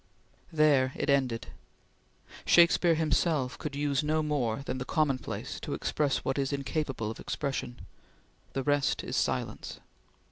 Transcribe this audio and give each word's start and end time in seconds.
There 0.51 0.93
it 0.95 1.11
ended! 1.11 1.49
Shakespeare 2.43 2.95
himself 2.95 3.59
could 3.59 3.75
use 3.75 4.03
no 4.03 4.23
more 4.23 4.63
than 4.63 4.79
the 4.79 4.83
commonplace 4.83 5.59
to 5.59 5.75
express 5.75 6.25
what 6.25 6.39
is 6.39 6.51
incapable 6.51 7.11
of 7.11 7.19
expression. 7.19 7.81
"The 8.53 8.63
rest 8.63 9.03
is 9.03 9.15
silence!" 9.15 9.79